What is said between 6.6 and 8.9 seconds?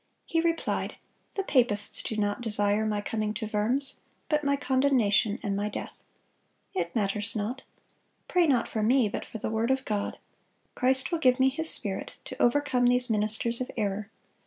It matters not. Pray not for